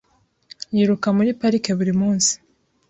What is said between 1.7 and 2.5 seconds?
buri munsi.